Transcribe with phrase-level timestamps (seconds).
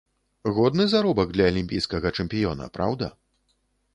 [0.57, 3.13] Годны заробак для алімпійскага чэмпіёна, праўда?